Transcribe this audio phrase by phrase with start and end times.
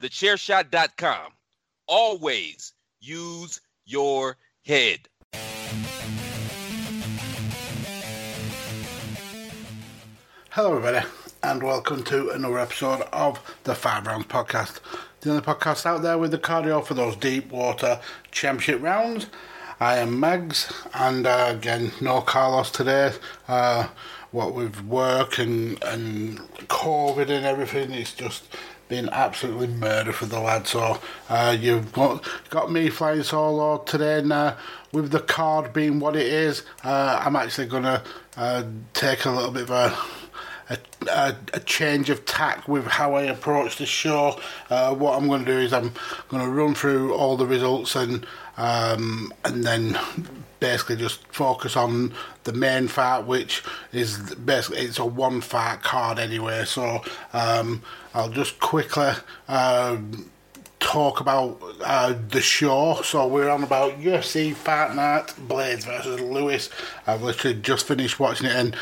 [0.00, 1.32] TheChairShot.com.
[1.86, 5.00] Always use your head.
[10.50, 11.06] Hello, everybody,
[11.42, 14.80] and welcome to another episode of the Five Rounds Podcast.
[15.20, 19.26] The only podcast out there with the cardio for those deep water championship rounds.
[19.80, 23.12] I am Megs, and uh, again, no Carlos today.
[23.46, 23.88] Uh,
[24.30, 28.44] what with work and, and COVID and everything, it's just
[28.90, 30.66] been absolutely murder for the lad.
[30.66, 34.56] So uh, you've got, got me flying solo today, and uh,
[34.92, 38.02] with the card being what it is, uh, I'm actually going to
[38.36, 39.96] uh, take a little bit of a
[40.70, 40.78] a,
[41.08, 44.38] a, a, change of tack with how I approach the show.
[44.68, 45.92] Uh, what I'm going to do is I'm
[46.28, 48.24] going to run through all the results and
[48.56, 49.98] um, and then
[50.60, 53.62] basically just focus on the main fight, which
[53.92, 56.64] is basically it's a one fight card anyway.
[56.64, 57.82] So um,
[58.14, 59.12] I'll just quickly.
[59.48, 59.98] Uh,
[60.78, 63.00] talk about uh, the show.
[63.04, 66.70] So we're on about UFC Fight Night Blaydes versus Lewis.
[67.06, 68.74] I've literally just finished watching it and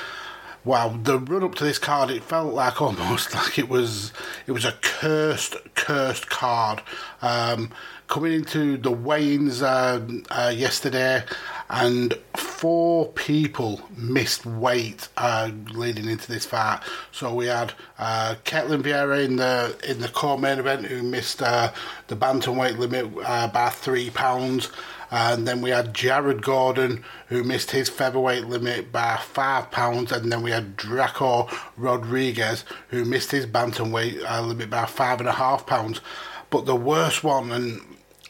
[0.65, 4.13] wow, the run up to this card, it felt like almost like it was
[4.47, 6.83] it was a cursed, cursed card.
[7.23, 7.71] Um,
[8.07, 11.25] coming into the weigh-ins uh, uh, yesterday,
[11.71, 16.81] and four people missed weight uh, leading into this fight.
[17.13, 21.73] So we had uh, Ketlen Vieira in the in the co-main event who missed uh,
[22.07, 24.71] the bantamweight limit uh, by three pounds.
[25.11, 30.13] And then we had Jared Gordon, who missed his featherweight limit by five pounds.
[30.13, 35.29] And then we had Drako Rodriguez, who missed his bantamweight uh, limit by five and
[35.29, 36.03] a half pounds.
[36.51, 37.81] But the worst one, and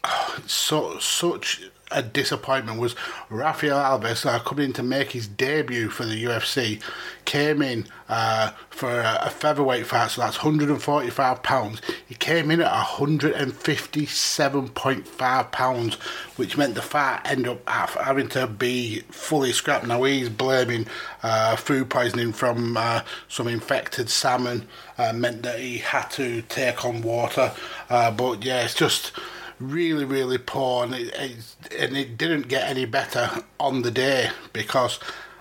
[0.05, 2.95] oh, so such a disappointment was
[3.31, 6.83] Rafael Alves uh, coming in to make his debut for the UFC.
[7.25, 11.81] Came in uh, for a, a, featherweight fight, so that's 145 pounds.
[12.07, 15.95] He came in at 157.5 pounds,
[16.37, 19.87] which meant the fight ended up having to be fully scrapped.
[19.87, 20.87] Now he's blaming
[21.23, 26.85] uh, food poisoning from uh, some infected salmon, uh, meant that he had to take
[26.85, 27.53] on water.
[27.91, 29.13] Uh, but yeah, it's just
[29.61, 34.31] really, really poor, and it, it, and it didn't get any better on the day
[34.53, 34.99] because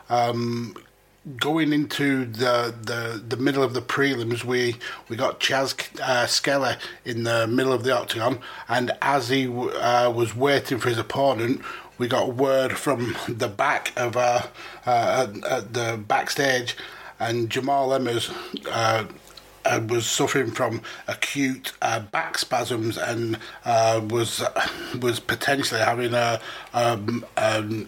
[0.10, 0.76] um,
[1.36, 4.76] going into the, the the middle of the prelims, we
[5.10, 8.40] we got Chas uh, in the middle of the octagon,
[8.70, 11.62] and as he uh, was waiting for his opponent,
[11.98, 14.48] we got word from the back of uh,
[14.86, 16.78] uh at, at the backstage,
[17.20, 18.32] and Jamall Emmers
[19.68, 24.44] uh, uh, was suffering from acute uh, back spasms and uh, was
[25.02, 26.40] was potentially having a
[26.74, 27.88] um, um,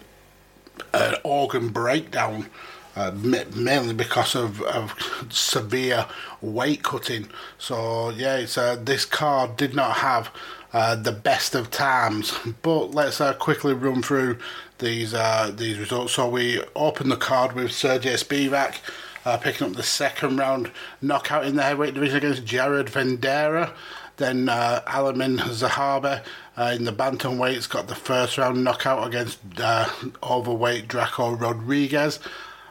[0.94, 2.46] an organ breakdown.
[2.96, 3.12] Uh,
[3.54, 4.92] mainly because of, of
[5.30, 6.04] severe
[6.40, 7.28] weight cutting.
[7.56, 10.28] So yeah, it's, uh, this card did not have
[10.72, 12.36] uh, the best of times.
[12.62, 14.38] But let's quickly run through
[14.80, 15.14] these
[15.56, 16.14] these results.
[16.14, 18.78] So we open the card with Sergey Spivak
[19.24, 20.70] uh, picking up the second round
[21.00, 23.72] knockout in the heavyweight division against Jared Vanderaa.
[24.16, 26.22] Then uh, Aiemann Zahabi
[26.56, 29.88] uh, in the bantamweights got the first round knockout against uh,
[30.22, 32.20] overweight Drako Rodriguez.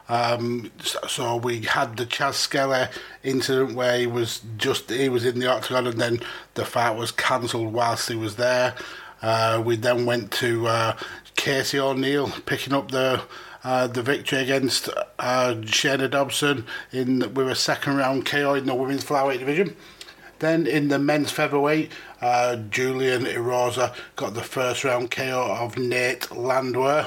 [0.08, 2.88] Um, so, we had the Chas Skelly
[3.22, 6.20] incident where he was just he was in the octagon and then
[6.54, 8.74] the fight was cancelled whilst he was there.
[9.22, 10.96] Uh, we then went to uh,
[11.36, 13.22] Casey O'Neill picking up the
[13.64, 19.04] uh, the victory against uh, Dobson in with a second round KO in the women's
[19.04, 19.76] flyweight division.
[20.38, 21.92] Then in the men's featherweight,
[22.22, 27.06] uh, Julian Erosa got the first round KO of Nate Landwehr.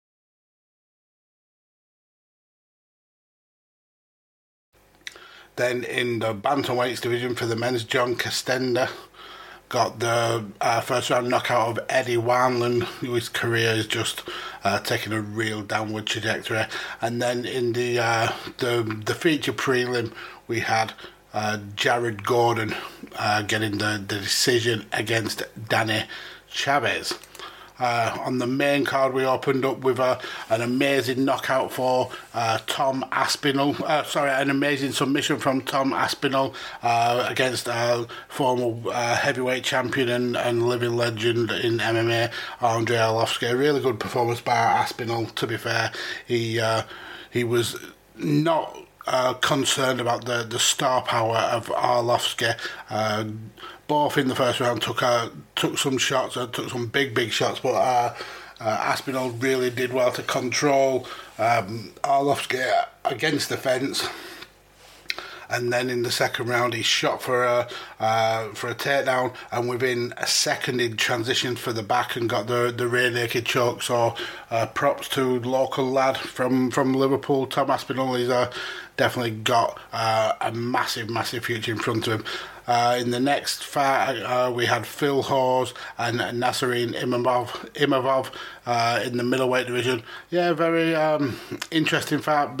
[5.55, 8.89] Then in the bantamweights division for the men's, John Castañeda
[9.71, 14.23] got the uh, first round knockout of Eddie Wineland, whose career is just
[14.63, 16.65] uh, taking a real downward trajectory.
[17.01, 20.13] And then in the uh, the the feature prelim,
[20.47, 20.93] we had
[21.33, 22.75] uh, Jared Gordon
[23.17, 26.03] uh, getting the, the decision against Danny
[26.49, 27.13] Chavez.
[27.81, 30.19] Uh, on the main card, we opened up with a,
[30.51, 33.75] an amazing knockout for uh, Tom Aspinall.
[33.83, 40.09] Uh, sorry, an amazing submission from Tom Aspinall uh, against uh, former uh, heavyweight champion
[40.09, 42.31] and, and living legend in MMA,
[42.61, 43.51] Andrei Arlovsky.
[43.51, 45.91] A really good performance by Aspinall, to be fair.
[46.27, 46.61] He,
[47.31, 47.75] he was
[48.15, 48.77] not
[49.11, 52.57] uh, concerned about the, the star power of Arlovsky.
[52.89, 53.25] Uh,
[53.87, 57.31] both in the first round took uh, took some shots, uh, took some big big
[57.31, 58.15] shots, but uh,
[58.61, 61.05] uh, Aspinall really did well to control
[61.37, 64.07] um, Arlovsky against the fence.
[65.51, 67.67] And then in the second round, he shot for a
[67.99, 72.47] uh, for a takedown, and within a second, he transitioned for the back and got
[72.47, 73.83] the the rear naked choke.
[73.83, 74.15] So,
[74.49, 78.15] uh, props to local lad from from Liverpool, Tom Aspinall.
[78.15, 78.51] He's uh,
[78.97, 82.25] definitely got uh, a massive, massive future in front of him.
[82.67, 88.31] Uh, in the next fight, uh, we had Phil Hawes and Nassourdine Imavov,
[88.65, 90.03] uh, in the middleweight division.
[90.29, 91.39] Yeah, very um,
[91.71, 92.57] interesting fight.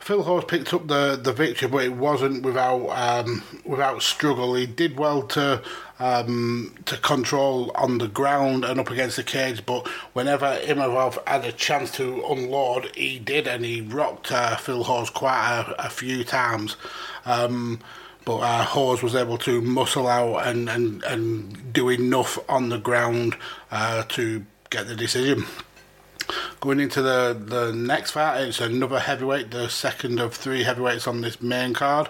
[0.00, 4.54] Phil Hawes picked up the, the victory, but it wasn't without um, without struggle.
[4.54, 5.62] He did well to
[5.98, 11.44] um, to control on the ground and up against the cage, but whenever Imavov had
[11.44, 15.90] a chance to unload, he did, and he rocked uh, Phil Hawes quite a, a
[15.90, 16.76] few times.
[17.26, 17.80] Um,
[18.24, 22.78] but uh, Hawes was able to muscle out and, and, and do enough on the
[22.78, 23.36] ground
[23.70, 25.46] uh, to get the decision.
[26.60, 31.20] Going into the, the next fight, it's another heavyweight, the second of three heavyweights on
[31.20, 32.08] this main card.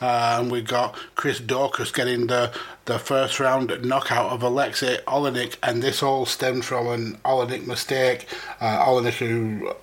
[0.00, 2.50] Uh, and we got Chris Daukaus getting the,
[2.86, 8.26] the first round knockout of Alexei Oleinik, and this all stemmed from an Oleinik mistake.
[8.60, 9.74] Uh, Oleinik, who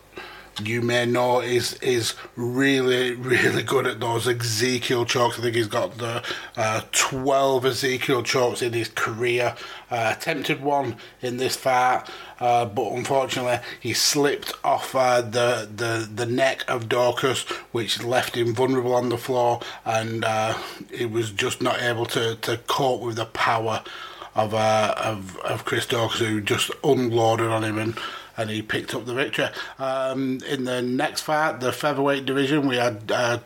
[0.64, 5.38] you may know is is really really good at those Ezekiel chokes.
[5.38, 6.24] I think he's got the
[6.56, 9.56] uh, twelve Ezekiel chokes in his career.
[9.90, 12.04] Uh, attempted one in this fight,
[12.42, 18.36] uh, but unfortunately he slipped off uh, the the the neck of Daukaus, which left
[18.36, 20.58] him vulnerable on the floor, and uh,
[20.92, 23.84] he was just not able to to cope with the power
[24.36, 27.98] of uh, of of Chris Daukaus, who just unloaded on him and
[28.38, 29.48] and he picked up the victory.
[29.80, 33.40] Um, in the next fight, the featherweight division, we had uh,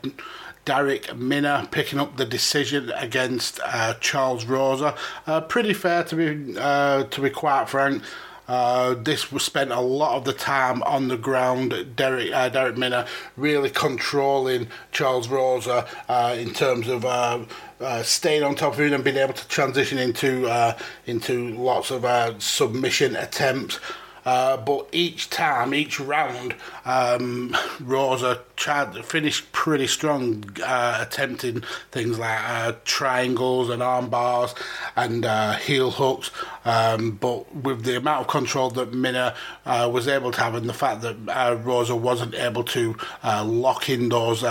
[0.65, 4.95] Darrick Minner picking up the decision against uh, Charles Rosa.
[5.25, 8.03] Uh, pretty fair to be uh, to be quite frank.
[8.51, 11.73] Uh, this was spent a lot of the time on the ground.
[11.95, 13.07] Derek uh, Darrick Minner
[13.37, 17.45] really controlling Charles Rosa uh, in terms of uh,
[17.79, 21.91] uh, staying on top of him and being able to transition into uh, into lots
[21.91, 23.79] of submission attempts.
[24.25, 32.19] Uh, but each time, each round, um, Rosa tried finished pretty strong, uh, attempting things
[32.19, 34.53] like uh, triangles and arm bars
[34.95, 36.29] and uh, heel hooks.
[36.65, 39.33] Um, but with the amount of control that Minner
[39.65, 42.95] uh, was able to have, and the fact that uh, Rosa wasn't able to
[43.43, 44.43] lock in those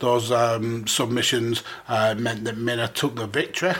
[0.00, 3.74] those um, submissions, meant that Minner took the victory.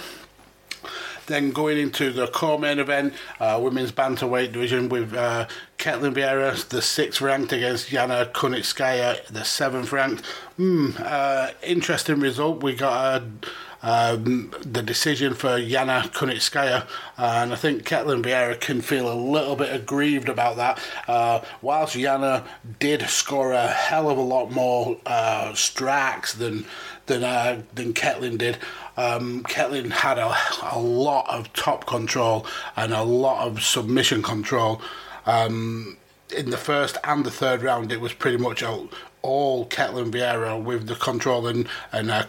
[1.27, 5.47] Then going into the co-main event, uh, women's bantamweight division with uh,
[5.79, 10.25] Ketlen Vieira, the sixth ranked, against Yana Kunitskaya, the seventh ranked.
[10.57, 12.63] Hmm, uh, interesting result.
[12.63, 13.25] We got a.
[13.85, 16.87] Um, the decision for Yana Kunitskaya,
[17.19, 20.81] and I think Ketlen Vieira can feel a little bit aggrieved about that.
[21.07, 22.47] Uh, whilst Yana
[22.79, 26.65] did score a hell of a lot more uh, strikes than
[27.05, 28.57] than uh, than Ketlen did,
[28.97, 34.81] um, Ketlen had a, a lot of top control and a lot of submission control.
[35.27, 35.99] Um,
[36.35, 38.89] in the first and the third round, it was pretty much all,
[39.25, 42.25] all Ketlen Vieira with the control, and and uh,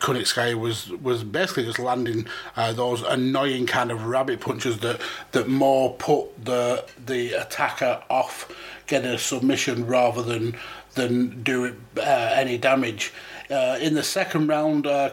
[0.58, 2.26] was was basically just landing
[2.56, 5.02] uh, those annoying kind of rabbit punches that
[5.34, 8.50] that more put the the attacker off
[8.88, 10.56] getting a submission rather than
[10.94, 12.02] than do it, uh,
[12.34, 13.14] any damage.
[13.52, 15.12] Uh, in the second round, uh,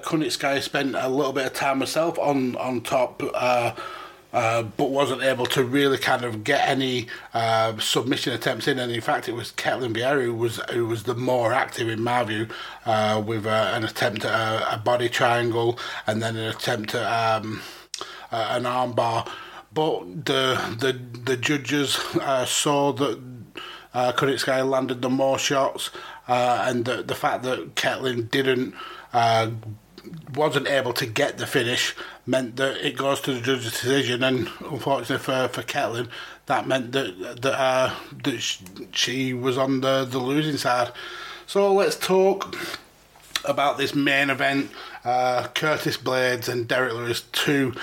[0.60, 3.22] spent a little bit of time herself on on top.
[4.32, 8.78] Uh, but wasn't able to really kind of get any uh, submission attempts in.
[8.78, 12.02] And in fact, it was Ketlen Vieira who was who was the more active in
[12.02, 12.48] my view,
[12.86, 17.04] uh, with uh, an attempt at a, a, body triangle and then an attempt at
[17.36, 17.60] um,
[18.30, 19.28] an armbar.
[19.74, 23.20] But the the the judges uh, saw that
[23.94, 25.90] uh, Kunitskaya landed the more shots,
[26.28, 28.74] uh, and the, the fact that Ketlen didn't
[29.12, 29.50] uh,
[30.34, 31.94] wasn't able to get the finish
[32.26, 36.08] meant that it goes to the judge's decision, and unfortunately for for Ketlen,
[36.46, 37.94] that meant that that uh,
[38.24, 38.40] that
[38.92, 40.92] she was on the the losing side.
[41.46, 42.56] So let's talk
[43.44, 44.70] about this main event.
[45.04, 47.74] Uh, Curtis Blaydes and Derrick Lewis, two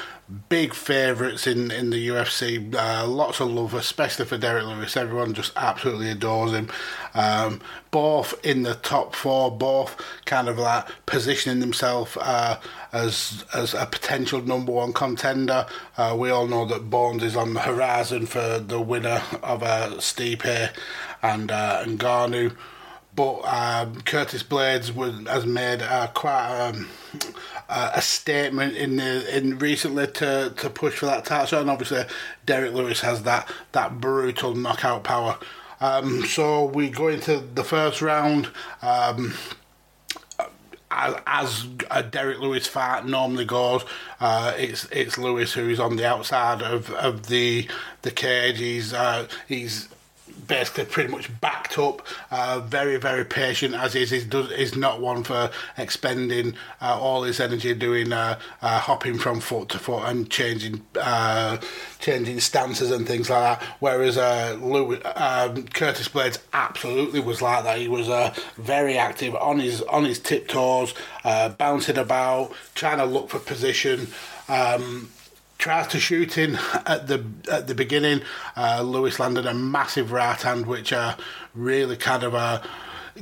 [0.49, 2.73] big favourites in, in the UFC.
[2.73, 4.95] Uh, lots of love, especially for Derrick Lewis.
[4.95, 6.69] Everyone just absolutely adores him.
[7.13, 12.59] Um, both in the top four, both kind of like positioning themselves uh,
[12.93, 15.65] as as a potential number one contender.
[15.97, 19.89] Uh, we all know that Bones is on the horizon for the winner of uh,
[19.97, 20.71] Stipe
[21.23, 22.55] and uh, and Ngannou
[23.15, 26.87] but um, Curtis Blaydes was, has made uh, quite um,
[27.67, 32.03] a statement in the in recently to, to push for that title and obviously
[32.45, 35.37] Derrick Lewis has that that brutal knockout power.
[35.81, 38.49] Um, so we go into the first round.
[38.81, 39.33] Um,
[40.91, 43.83] as, as a Derrick Lewis fight normally goes,
[44.19, 47.67] uh, it's it's Lewis who is on the outside of, of the
[48.01, 48.57] the cage.
[48.57, 49.87] He's uh, he's
[50.47, 51.29] basically pretty much
[51.69, 54.11] backed up, uh, very, very patient as is.
[54.11, 59.17] He's, does, is not one for expending uh, all his energy doing uh, uh hopping
[59.17, 61.57] from foot to foot and changing uh,
[61.99, 63.67] changing stances and things like that.
[63.79, 67.77] Whereas uh, Lewis, um, Curtis Blaydes absolutely was like that.
[67.77, 68.07] He was
[68.57, 74.07] very active on his on his tiptoes, uh bouncing about, trying to look for position.
[74.47, 75.09] Um,
[75.59, 78.21] tries to shoot in at the at the beginning.
[78.57, 81.15] Uh, Lewis landed a massive right hand, which uh,
[81.53, 82.61] really kind of uh,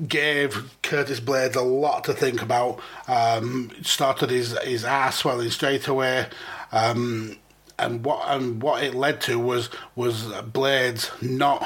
[0.08, 2.79] gave Curtis Blaydes a lot to think about.
[3.08, 6.27] Um, started his his ass swelling straight away.
[6.72, 7.38] Um,
[7.79, 11.65] and what and what it led to was was Blaydes not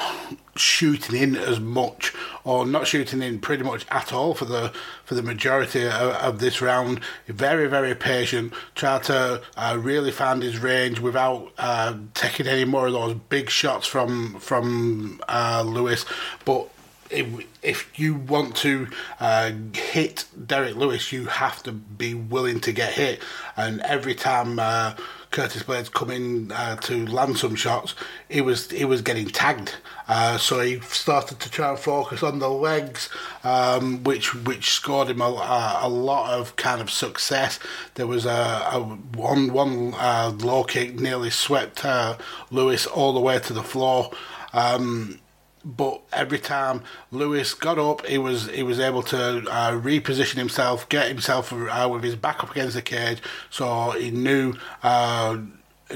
[0.54, 2.12] shooting in as much
[2.44, 4.72] or not shooting in pretty much at all for the
[5.04, 7.00] for the majority of, of this round.
[7.26, 12.86] Very very patient, tried to uh, really find his range without uh, taking any more
[12.86, 16.04] of those big shots from from uh, Lewis,
[16.44, 16.68] but.
[17.14, 18.88] If, if you want to
[19.20, 23.20] uh, hit Derrick Lewis, you have to be willing to get hit.
[23.54, 24.94] And every time uh,
[25.32, 27.94] Curtis Blaydes coming uh, to land some shots,
[28.28, 29.74] he was he was getting tagged.
[30.06, 33.08] Uh, so he started to try and focus on the legs,
[33.42, 37.58] um, which which scored him a, a, lot of kind of success.
[37.94, 38.80] There was a, a
[39.16, 42.18] one one uh, low kick nearly swept uh,
[42.50, 44.10] Lewis all the way to the floor.
[44.52, 45.18] Um,
[45.64, 50.88] but every time Lewis got up, he was he was able to uh, reposition himself,
[50.88, 55.38] get himself uh, with his back up against the cage, so he knew uh,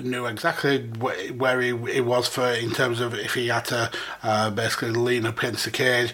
[0.00, 3.90] knew exactly wh- where he, he was for in terms of if he had to
[4.22, 6.12] uh, basically lean up against the cage.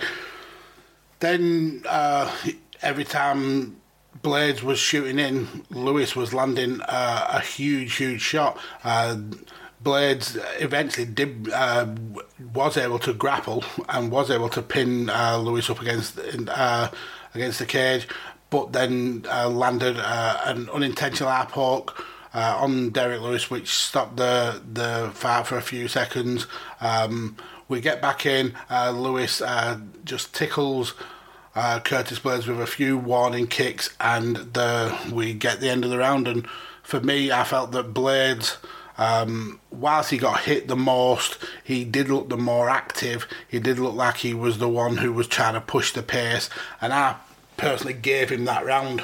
[1.21, 2.35] Then uh,
[2.80, 3.76] every time
[4.23, 8.59] Blaydes was shooting in, Lewis was landing uh, a huge, huge shot.
[9.83, 11.87] Blaydes eventually did uh,
[12.55, 16.91] was able to grapple and was able to pin uh, Lewis up against uh,
[17.35, 18.07] against the cage,
[18.51, 24.17] but then uh, landed uh, an unintentional arp hook uh, on Derrick Lewis, which stopped
[24.17, 26.47] the the fight for a few seconds.
[26.81, 27.37] Um,
[27.69, 28.55] we get back in.
[28.71, 29.43] Lewis
[30.05, 30.95] just tickles.
[31.55, 35.99] Curtis Blaydes with a few warning kicks, and the, we get the end of the
[35.99, 36.29] round.
[36.29, 36.47] And
[36.83, 38.57] for me, I felt that Blaydes
[38.99, 43.27] um, whilst he got hit the most, he did look the more active.
[43.49, 46.51] He did look like he was the one who was trying to push the pace,
[46.81, 47.17] and I
[47.57, 49.03] personally gave him that round.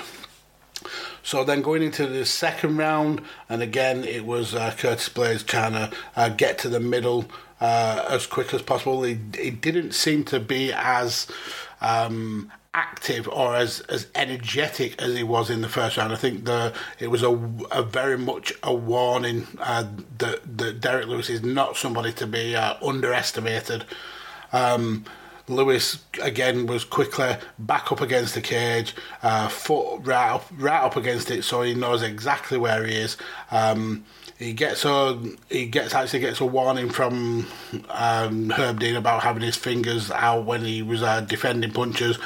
[1.22, 5.72] So then going into the second round, and again it was uh, Curtis Blaydes trying
[5.72, 7.26] to uh, get to the middle
[7.60, 9.02] uh, as quick as possible.
[9.02, 11.26] He, he didn't seem to be as
[11.80, 16.12] um, active or as, as energetic as he was in the first round.
[16.12, 17.32] I think the it was a,
[17.70, 19.84] a very much a warning uh,
[20.18, 23.84] that, that Derrick Lewis is not somebody to be uh, underestimated.
[24.52, 25.04] Um,
[25.48, 30.96] Lewis again was quickly back up against the cage, uh, foot right up, right up
[30.96, 33.16] against it, so he knows exactly where he is.
[33.50, 34.04] Um,
[34.38, 37.46] he gets a he gets actually gets a warning from
[37.88, 42.18] um, Herb Dean about having his fingers out when he was uh, defending punches.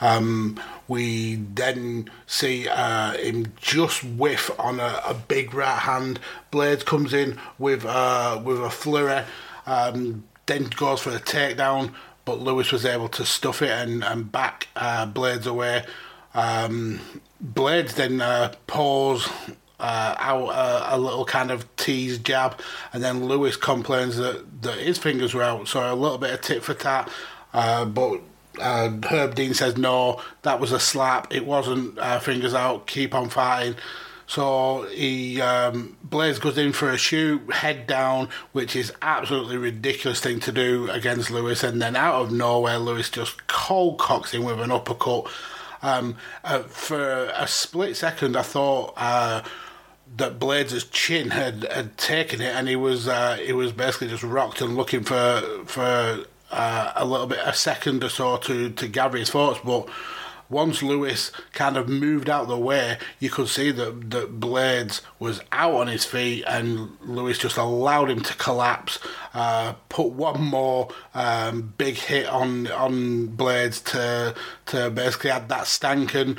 [0.00, 6.20] Um, we then see uh, him just whiff on a, a, big right hand.
[6.52, 9.24] Blaydes comes in with uh, with a flurry,
[9.66, 11.92] um, then goes for the takedown,
[12.24, 15.84] but Lewis was able to stuff it and, and back uh, Blaydes away.
[16.32, 17.00] Um,
[17.44, 19.28] Blaydes then uh, pulls
[19.80, 22.60] uh, out a, a, little kind of tease jab,
[22.92, 26.40] and then Lewis complains that, that his fingers were out, so a little bit of
[26.40, 27.10] tit for tat.
[27.52, 28.20] Uh, but
[28.60, 31.32] uh, Herb Dean says no, that was a slap.
[31.34, 32.86] It wasn't uh, fingers out.
[32.86, 33.76] Keep on fighting.
[34.28, 40.20] So he um, Blaydes goes in for a shoot, head down, which is absolutely ridiculous
[40.20, 41.62] thing to do against Lewis.
[41.62, 45.30] And then out of nowhere, Lewis just cold cocks him with an uppercut.
[45.80, 49.42] Um, uh, for a split second, I thought uh,
[50.16, 54.24] that Blaydes' chin had, had taken it, and he was uh, he was basically just
[54.24, 58.88] rocked and looking for for uh, a little bit, a second or so to, to
[58.88, 59.60] gather his thoughts.
[59.64, 59.88] But
[60.50, 65.40] once Lewis kind of moved out the way, you could see that, that Blaydes was
[65.52, 68.98] out on his feet and Lewis just allowed him to collapse,
[69.34, 74.34] uh, put one more um, big hit on on Blaydes to
[74.66, 76.38] to basically add that stank and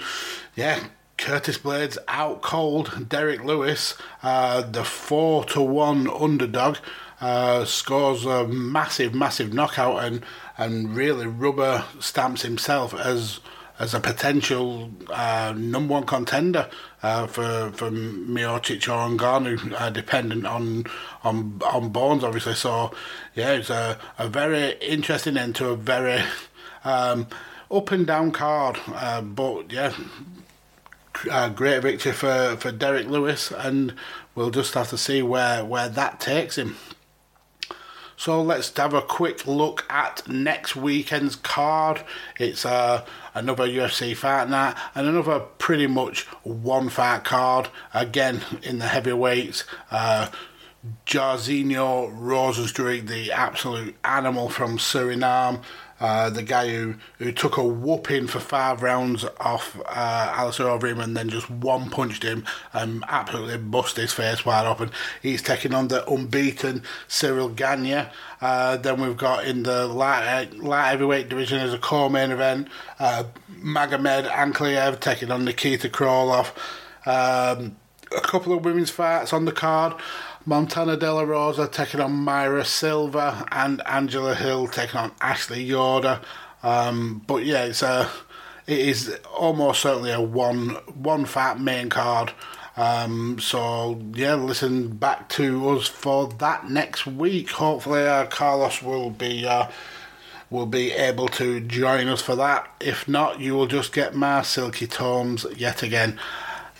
[0.55, 0.83] yeah.
[1.19, 6.77] Curtis Blaydes out cold Derrick Lewis, uh, the four to one underdog
[7.21, 10.23] uh, scores a massive, massive knockout and
[10.57, 13.41] and really rubber stamps himself as
[13.77, 16.69] as a potential uh, number one contender
[17.03, 20.85] uh, for for Miocic or Ngannou, uh, dependent on
[21.23, 22.55] on on Bones, obviously.
[22.55, 22.91] So
[23.35, 26.23] yeah, it's a, a very interesting end to a very
[26.83, 27.27] um,
[27.69, 29.93] up and down card, uh, but yeah.
[31.29, 33.93] Uh, great victory for, for Derrick Lewis, and
[34.35, 36.77] we'll just have to see where, where that takes him.
[38.19, 42.03] So let's have a quick look at next weekend's card.
[42.37, 47.69] It's uh, another UFC fight night and another pretty much one fight card.
[47.93, 49.63] Again, in the heavyweights.
[49.89, 50.27] Uh,
[51.05, 55.61] Jairzinho Rozenstruik, the absolute animal from Suriname,
[55.99, 61.03] uh, the guy who, who took a whooping for five rounds off uh, Alistair Overeem
[61.03, 64.91] and then just one punched him and absolutely busted his face wide open.
[65.21, 68.07] He's taking on the unbeaten Ciryl Gane.
[68.41, 72.69] Uh, then we've got in the light, light heavyweight division as a core main event,
[72.99, 76.51] uh, Magomed Ankalaev taking on Nikita Krylov.
[77.05, 77.75] Um,
[78.15, 79.93] a couple of women's fights on the card.
[80.45, 86.21] Montana De La Rosa taking on Mayra Silva and Angela Hill taking on Ashley Yoder.
[86.63, 88.09] Um, but yeah, it's a
[88.67, 92.31] it is almost certainly a one one fat main card.
[92.77, 97.51] Um, so yeah, listen back to us for that next week.
[97.51, 99.45] Hopefully, uh, Carlos will be.
[99.45, 99.69] Uh,
[100.51, 102.67] will be able to join us for that.
[102.79, 106.19] If not, you will just get my silky tones yet again.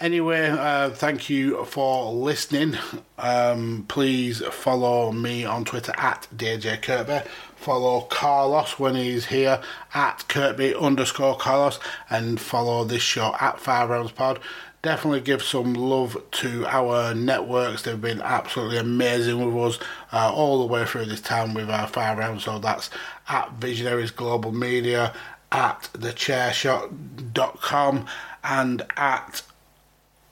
[0.02, 2.78] Anyway, uh, thank you for listening.
[3.18, 7.30] Um, please follow me on Twitter at DJ Kirkby.
[7.58, 9.62] Follow Carlos when he's here
[9.94, 11.82] at Kirkby underscore Carlos.
[12.10, 14.40] And follow this show at Five Rounds Pod.
[14.82, 17.82] Definitely give some love to our networks.
[17.82, 19.80] They've been absolutely amazing with us
[20.14, 22.46] uh, all the way through this time with our Five Rounds.
[22.46, 22.90] So that's
[23.28, 25.14] at Visionaries Global Media,
[25.52, 28.06] at the thechairshot.com,
[28.46, 29.42] and at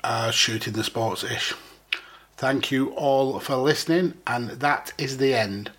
[0.04, 1.54] uh, shooting the sports ish.
[2.38, 5.72] Thank you all for listening, and that is the end.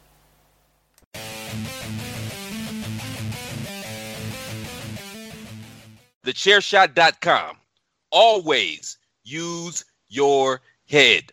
[6.25, 7.57] TheChairShot.com.
[8.11, 11.33] Always use your head.